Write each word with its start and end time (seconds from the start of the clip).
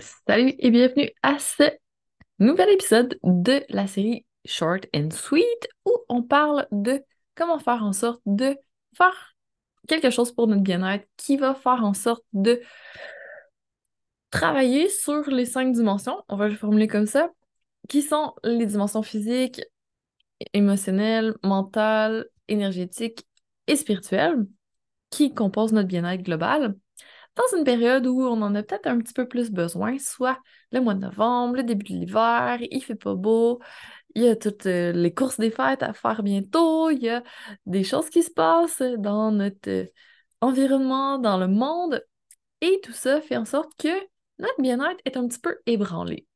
Salut 0.00 0.54
et 0.58 0.70
bienvenue 0.70 1.10
à 1.22 1.38
ce 1.38 1.62
nouvel 2.38 2.68
épisode 2.70 3.18
de 3.22 3.64
la 3.70 3.86
série 3.86 4.26
Short 4.44 4.86
and 4.94 5.08
Sweet 5.10 5.68
où 5.86 5.96
on 6.10 6.22
parle 6.22 6.66
de 6.70 7.02
comment 7.34 7.58
faire 7.58 7.82
en 7.82 7.94
sorte 7.94 8.20
de 8.26 8.58
faire 8.94 9.34
quelque 9.88 10.10
chose 10.10 10.32
pour 10.32 10.48
notre 10.48 10.62
bien-être 10.62 11.06
qui 11.16 11.38
va 11.38 11.54
faire 11.54 11.82
en 11.82 11.94
sorte 11.94 12.24
de 12.34 12.60
travailler 14.30 14.90
sur 14.90 15.30
les 15.30 15.46
cinq 15.46 15.72
dimensions, 15.72 16.22
on 16.28 16.36
va 16.36 16.48
le 16.48 16.56
formuler 16.56 16.88
comme 16.88 17.06
ça, 17.06 17.30
qui 17.88 18.02
sont 18.02 18.34
les 18.44 18.66
dimensions 18.66 19.02
physiques, 19.02 19.62
émotionnelles, 20.52 21.34
mentales, 21.42 22.26
énergétiques 22.48 23.26
et 23.66 23.76
spirituelles 23.76 24.46
qui 25.08 25.32
composent 25.32 25.72
notre 25.72 25.88
bien-être 25.88 26.22
global 26.22 26.76
dans 27.36 27.56
une 27.58 27.64
période 27.64 28.06
où 28.06 28.22
on 28.22 28.42
en 28.42 28.54
a 28.54 28.62
peut-être 28.62 28.86
un 28.86 28.98
petit 28.98 29.12
peu 29.12 29.28
plus 29.28 29.50
besoin, 29.50 29.98
soit 29.98 30.38
le 30.72 30.80
mois 30.80 30.94
de 30.94 31.00
novembre, 31.00 31.56
le 31.56 31.62
début 31.62 31.84
de 31.84 31.98
l'hiver, 31.98 32.58
il 32.60 32.82
fait 32.82 32.94
pas 32.94 33.14
beau, 33.14 33.60
il 34.14 34.22
y 34.22 34.28
a 34.28 34.36
toutes 34.36 34.66
euh, 34.66 34.92
les 34.92 35.12
courses 35.12 35.38
des 35.38 35.50
fêtes 35.50 35.82
à 35.82 35.92
faire 35.92 36.22
bientôt, 36.22 36.90
il 36.90 37.02
y 37.02 37.10
a 37.10 37.22
des 37.66 37.84
choses 37.84 38.08
qui 38.10 38.22
se 38.22 38.30
passent 38.30 38.82
dans 38.98 39.30
notre 39.32 39.68
euh, 39.70 39.86
environnement, 40.40 41.18
dans 41.18 41.38
le 41.38 41.48
monde, 41.48 42.02
et 42.62 42.80
tout 42.82 42.92
ça 42.92 43.20
fait 43.20 43.36
en 43.36 43.44
sorte 43.44 43.70
que 43.78 43.88
notre 44.38 44.60
bien-être 44.60 45.00
est 45.04 45.16
un 45.16 45.28
petit 45.28 45.38
peu 45.38 45.58
ébranlé. 45.66 46.26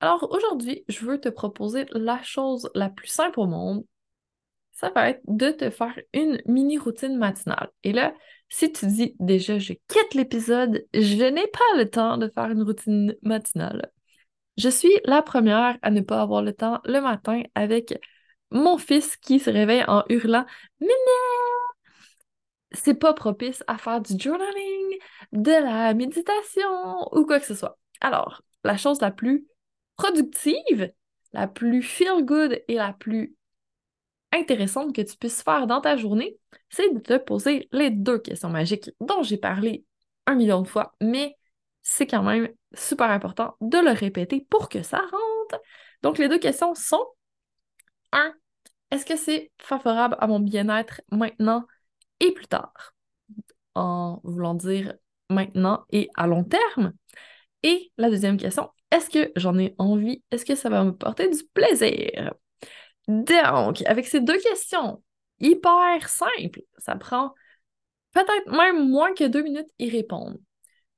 Alors 0.00 0.28
aujourd'hui, 0.32 0.84
je 0.88 1.04
veux 1.04 1.20
te 1.20 1.28
proposer 1.28 1.86
la 1.92 2.22
chose 2.22 2.70
la 2.74 2.88
plus 2.88 3.08
simple 3.08 3.38
au 3.40 3.46
monde. 3.46 3.84
Ça 4.72 4.90
va 4.90 5.10
être 5.10 5.20
de 5.26 5.50
te 5.50 5.68
faire 5.70 5.94
une 6.14 6.40
mini 6.46 6.78
routine 6.78 7.16
matinale. 7.18 7.70
Et 7.84 7.92
là, 7.92 8.14
si 8.50 8.72
tu 8.72 8.86
dis 8.86 9.16
déjà 9.20 9.58
je 9.58 9.72
quitte 9.88 10.14
l'épisode, 10.14 10.86
je 10.92 11.24
n'ai 11.24 11.46
pas 11.46 11.78
le 11.78 11.88
temps 11.88 12.18
de 12.18 12.28
faire 12.28 12.50
une 12.50 12.62
routine 12.62 13.16
matinale. 13.22 13.90
Je 14.58 14.68
suis 14.68 14.92
la 15.04 15.22
première 15.22 15.78
à 15.82 15.90
ne 15.90 16.00
pas 16.02 16.20
avoir 16.20 16.42
le 16.42 16.52
temps 16.52 16.80
le 16.84 17.00
matin 17.00 17.42
avec 17.54 17.94
mon 18.50 18.78
fils 18.78 19.16
qui 19.16 19.38
se 19.40 19.50
réveille 19.50 19.84
en 19.86 20.04
hurlant 20.08 20.44
Mémé! 20.80 20.92
C'est 22.72 22.94
pas 22.94 23.14
propice 23.14 23.64
à 23.66 23.78
faire 23.78 24.00
du 24.00 24.14
journaling, 24.18 24.98
de 25.32 25.50
la 25.50 25.94
méditation 25.94 26.68
ou 27.12 27.24
quoi 27.26 27.40
que 27.40 27.46
ce 27.46 27.54
soit. 27.54 27.78
Alors, 28.00 28.42
la 28.64 28.76
chose 28.76 29.00
la 29.00 29.10
plus 29.10 29.46
productive, 29.96 30.92
la 31.32 31.48
plus 31.48 31.82
feel 31.82 32.24
good 32.24 32.62
et 32.68 32.74
la 32.74 32.92
plus 32.92 33.34
intéressante 34.32 34.94
que 34.94 35.02
tu 35.02 35.16
puisses 35.16 35.42
faire 35.42 35.66
dans 35.66 35.80
ta 35.80 35.96
journée, 35.96 36.36
c'est 36.68 36.92
de 36.94 37.00
te 37.00 37.18
poser 37.18 37.68
les 37.72 37.90
deux 37.90 38.18
questions 38.18 38.50
magiques 38.50 38.90
dont 39.00 39.22
j'ai 39.22 39.38
parlé 39.38 39.84
un 40.26 40.34
million 40.34 40.62
de 40.62 40.68
fois, 40.68 40.94
mais 41.00 41.36
c'est 41.82 42.06
quand 42.06 42.22
même 42.22 42.48
super 42.74 43.10
important 43.10 43.56
de 43.60 43.78
le 43.78 43.90
répéter 43.90 44.46
pour 44.50 44.68
que 44.68 44.82
ça 44.82 44.98
rentre. 44.98 45.62
Donc, 46.02 46.18
les 46.18 46.28
deux 46.28 46.38
questions 46.38 46.74
sont 46.74 47.04
1. 48.12 48.32
Est-ce 48.90 49.06
que 49.06 49.16
c'est 49.16 49.50
favorable 49.60 50.16
à 50.20 50.26
mon 50.26 50.40
bien-être 50.40 51.00
maintenant 51.10 51.66
et 52.20 52.32
plus 52.32 52.46
tard? 52.46 52.94
En 53.74 54.20
voulant 54.24 54.54
dire 54.54 54.94
maintenant 55.28 55.84
et 55.90 56.08
à 56.16 56.26
long 56.26 56.44
terme. 56.44 56.92
Et 57.62 57.92
la 57.98 58.10
deuxième 58.10 58.36
question, 58.36 58.70
est-ce 58.90 59.10
que 59.10 59.32
j'en 59.36 59.58
ai 59.58 59.74
envie? 59.78 60.22
Est-ce 60.30 60.44
que 60.44 60.54
ça 60.54 60.68
va 60.70 60.84
me 60.84 60.92
porter 60.92 61.28
du 61.28 61.42
plaisir? 61.54 62.34
Donc, 63.10 63.82
avec 63.86 64.06
ces 64.06 64.20
deux 64.20 64.38
questions 64.38 65.02
hyper 65.40 66.08
simples, 66.08 66.60
ça 66.78 66.94
prend 66.96 67.34
peut-être 68.12 68.50
même 68.50 68.88
moins 68.88 69.14
que 69.14 69.24
deux 69.24 69.42
minutes 69.42 69.68
y 69.78 69.90
répondre. 69.90 70.36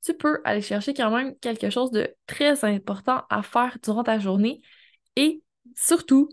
Tu 0.04 0.14
peux 0.14 0.40
aller 0.44 0.62
chercher 0.62 0.94
quand 0.94 1.10
même 1.10 1.36
quelque 1.38 1.70
chose 1.70 1.90
de 1.90 2.14
très 2.26 2.64
important 2.64 3.22
à 3.30 3.42
faire 3.42 3.78
durant 3.82 4.02
ta 4.02 4.18
journée 4.18 4.60
et 5.16 5.42
surtout, 5.76 6.28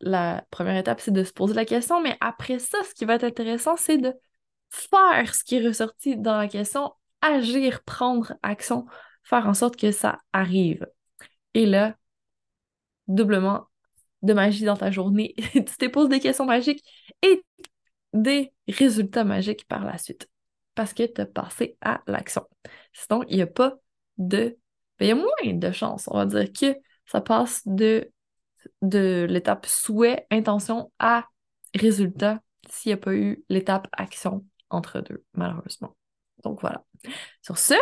la 0.00 0.44
première 0.50 0.76
étape, 0.76 1.00
c'est 1.00 1.12
de 1.12 1.24
se 1.24 1.32
poser 1.32 1.54
la 1.54 1.64
question, 1.64 2.00
mais 2.00 2.16
après 2.20 2.58
ça, 2.58 2.78
ce 2.84 2.94
qui 2.94 3.04
va 3.04 3.14
être 3.14 3.24
intéressant, 3.24 3.76
c'est 3.76 3.98
de 3.98 4.14
faire 4.70 5.34
ce 5.34 5.44
qui 5.44 5.56
est 5.56 5.66
ressorti 5.66 6.16
dans 6.16 6.36
la 6.36 6.48
question, 6.48 6.92
agir, 7.20 7.82
prendre 7.82 8.34
action, 8.42 8.86
faire 9.24 9.46
en 9.46 9.54
sorte 9.54 9.76
que 9.76 9.92
ça 9.92 10.18
arrive. 10.32 10.86
Et 11.54 11.66
là, 11.66 11.96
doublement 13.08 13.68
de 14.22 14.32
magie 14.32 14.64
dans 14.64 14.76
ta 14.76 14.90
journée. 14.90 15.34
tu 15.52 15.64
te 15.64 15.86
poses 15.88 16.08
des 16.08 16.20
questions 16.20 16.44
magiques 16.44 16.84
et 17.22 17.42
des 18.12 18.52
résultats 18.68 19.24
magiques 19.24 19.66
par 19.66 19.84
la 19.84 19.98
suite. 19.98 20.28
Parce 20.74 20.94
que 20.94 21.04
tu 21.04 21.20
as 21.20 21.26
passé 21.26 21.76
à 21.80 22.02
l'action. 22.06 22.46
Sinon, 22.92 23.22
il 23.28 23.36
n'y 23.36 23.42
a 23.42 23.46
pas 23.46 23.74
de. 24.18 24.56
Ben, 24.98 25.06
il 25.06 25.08
y 25.08 25.12
a 25.12 25.14
moins 25.14 25.54
de 25.54 25.72
chances, 25.72 26.08
on 26.08 26.16
va 26.16 26.26
dire, 26.26 26.52
que 26.52 26.78
ça 27.06 27.20
passe 27.20 27.62
de, 27.66 28.10
de 28.80 29.26
l'étape 29.28 29.66
souhait, 29.66 30.26
intention 30.30 30.92
à 30.98 31.26
résultat 31.74 32.40
s'il 32.68 32.90
n'y 32.90 32.94
a 32.94 32.96
pas 32.98 33.14
eu 33.14 33.44
l'étape 33.48 33.88
action 33.92 34.44
entre 34.70 35.00
deux, 35.00 35.24
malheureusement. 35.34 35.96
Donc 36.44 36.60
voilà. 36.60 36.84
Sur 37.42 37.58
ce, 37.58 37.74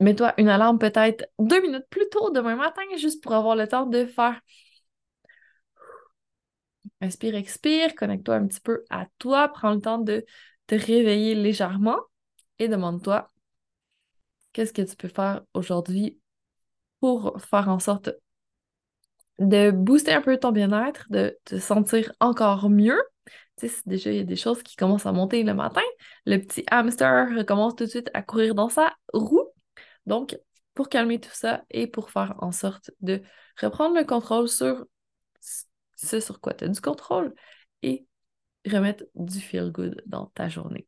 mets-toi 0.00 0.34
une 0.38 0.48
alarme 0.48 0.78
peut-être 0.78 1.26
deux 1.38 1.60
minutes 1.60 1.86
plus 1.90 2.08
tôt 2.10 2.30
demain 2.30 2.56
matin, 2.56 2.82
juste 2.96 3.22
pour 3.22 3.32
avoir 3.32 3.56
le 3.56 3.66
temps 3.66 3.86
de 3.86 4.06
faire 4.06 4.40
Inspire, 7.00 7.34
expire, 7.34 7.94
connecte-toi 7.94 8.36
un 8.36 8.46
petit 8.46 8.60
peu 8.60 8.84
à 8.90 9.06
toi, 9.18 9.48
prends 9.48 9.72
le 9.72 9.80
temps 9.80 9.98
de 9.98 10.24
te 10.66 10.74
réveiller 10.74 11.34
légèrement 11.34 11.98
et 12.58 12.68
demande-toi 12.68 13.30
qu'est-ce 14.52 14.72
que 14.72 14.82
tu 14.82 14.96
peux 14.96 15.08
faire 15.08 15.42
aujourd'hui 15.52 16.18
pour 17.00 17.40
faire 17.42 17.68
en 17.68 17.78
sorte 17.78 18.10
de 19.38 19.70
booster 19.70 20.14
un 20.14 20.22
peu 20.22 20.38
ton 20.38 20.50
bien-être, 20.50 21.06
de 21.10 21.38
te 21.44 21.58
sentir 21.58 22.12
encore 22.20 22.70
mieux? 22.70 23.00
Tu 23.58 23.68
sais, 23.68 23.82
déjà, 23.84 24.10
il 24.10 24.16
y 24.16 24.20
a 24.20 24.24
des 24.24 24.36
choses 24.36 24.62
qui 24.62 24.76
commencent 24.76 25.06
à 25.06 25.12
monter 25.12 25.42
le 25.42 25.52
matin. 25.52 25.82
Le 26.24 26.38
petit 26.38 26.64
hamster 26.70 27.44
commence 27.46 27.76
tout 27.76 27.84
de 27.84 27.90
suite 27.90 28.10
à 28.14 28.22
courir 28.22 28.54
dans 28.54 28.68
sa 28.70 28.94
roue. 29.12 29.46
Donc, 30.06 30.38
pour 30.74 30.88
calmer 30.88 31.20
tout 31.20 31.30
ça 31.32 31.64
et 31.70 31.86
pour 31.86 32.10
faire 32.10 32.34
en 32.38 32.52
sorte 32.52 32.90
de 33.00 33.22
reprendre 33.60 33.94
le 33.96 34.04
contrôle 34.04 34.48
sur 34.48 34.86
ce 36.06 36.20
sur 36.20 36.40
quoi? 36.40 36.54
Tu 36.54 36.64
as 36.64 36.68
du 36.68 36.80
contrôle 36.80 37.34
et 37.82 38.06
remettre 38.66 39.04
du 39.14 39.40
feel 39.40 39.70
good 39.70 40.02
dans 40.06 40.26
ta 40.26 40.48
journée. 40.48 40.86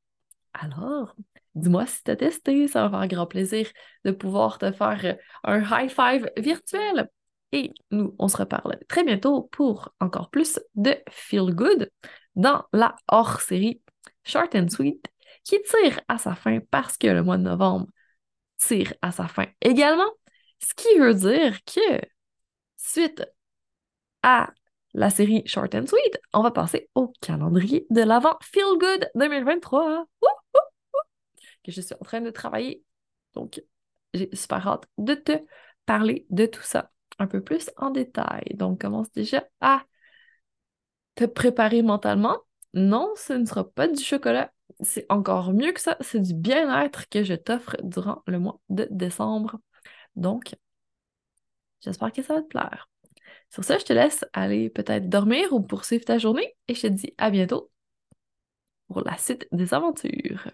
Alors, 0.55 1.15
dis-moi 1.55 1.87
si 1.87 2.03
tu 2.03 2.11
as 2.11 2.17
testé, 2.17 2.69
ça 2.69 2.89
va 2.89 2.99
faire 2.99 3.09
grand 3.09 3.27
plaisir 3.27 3.69
de 4.05 4.11
pouvoir 4.11 4.59
te 4.59 4.73
faire 4.73 5.19
un 5.45 5.61
high 5.61 5.91
five 5.91 6.31
virtuel. 6.37 7.09
Et 7.53 7.73
nous, 7.91 8.15
on 8.19 8.29
se 8.29 8.37
reparle 8.37 8.79
très 8.89 9.05
bientôt 9.05 9.49
pour 9.53 9.95
encore 10.01 10.31
plus 10.31 10.61
de 10.75 10.97
feel 11.11 11.55
good 11.55 11.91
dans 12.35 12.65
la 12.73 12.95
hors-série 13.09 13.81
Short 14.25 14.55
and 14.55 14.69
Sweet 14.69 15.07
qui 15.45 15.57
tire 15.63 16.01
à 16.09 16.19
sa 16.19 16.35
fin 16.35 16.61
parce 16.71 16.99
que 16.99 17.07
le 17.07 17.23
mois 17.23 17.39
de 17.39 17.43
novembre 17.43 17.87
tire 18.59 18.93
à 19.01 19.13
sa 19.13 19.29
fin 19.29 19.47
également. 19.63 20.11
Ce 20.61 20.75
qui 20.75 20.99
veut 20.99 21.15
dire 21.15 21.59
que 21.65 22.01
suite 22.77 23.25
à 24.23 24.51
la 24.95 25.11
série 25.11 25.43
Short 25.47 25.75
and 25.75 25.87
Sweet, 25.87 26.21
on 26.33 26.43
va 26.43 26.51
passer 26.51 26.91
au 26.95 27.13
calendrier 27.21 27.87
de 27.91 28.03
l'avant 28.03 28.37
Feel 28.43 28.79
Good 28.79 29.11
2023. 29.15 30.07
Que 31.63 31.73
je 31.73 31.81
suis 31.81 31.95
en 31.95 32.05
train 32.05 32.21
de 32.21 32.31
travailler. 32.31 32.83
Donc, 33.35 33.63
j'ai 34.15 34.31
super 34.35 34.67
hâte 34.67 34.85
de 34.97 35.15
te 35.15 35.33
parler 35.87 36.27
de 36.31 36.47
tout 36.47 36.63
ça 36.63 36.91
un 37.19 37.27
peu 37.27 37.43
plus 37.43 37.71
en 37.77 37.91
détail. 37.91 38.45
Donc, 38.55 38.81
commence 38.81 39.11
déjà 39.13 39.45
à 39.61 39.85
te 41.15 41.25
préparer 41.25 41.83
mentalement. 41.83 42.39
Non, 42.75 43.13
ce 43.17 43.33
ne 43.33 43.45
sera 43.45 43.69
pas 43.69 43.89
du 43.89 44.03
chocolat. 44.03 44.53
C'est 44.81 45.07
encore 45.09 45.53
mieux 45.53 45.73
que 45.73 45.81
ça. 45.81 45.97
C'est 46.01 46.21
du 46.21 46.35
bien-être 46.35 47.09
que 47.09 47.25
je 47.25 47.35
t'offre 47.35 47.77
durant 47.83 48.23
le 48.27 48.39
mois 48.39 48.61
de 48.69 48.87
décembre. 48.91 49.59
Donc, 50.17 50.55
j'espère 51.81 52.13
que 52.13 52.23
ça 52.23 52.35
va 52.35 52.43
te 52.43 52.49
plaire. 52.49 52.89
Sur 53.51 53.65
ça, 53.65 53.79
je 53.79 53.85
te 53.85 53.93
laisse 53.93 54.25
aller 54.33 54.71
peut-être 54.71 55.09
dormir 55.09 55.53
ou 55.53 55.61
poursuivre 55.61 56.05
ta 56.05 56.19
journée 56.19 56.55
et 56.69 56.75
je 56.75 56.83
te 56.83 56.87
dis 56.87 57.15
à 57.19 57.31
bientôt 57.31 57.71
pour 58.89 59.01
la 59.03 59.17
suite 59.19 59.47
des 59.53 59.73
aventures. 59.75 60.51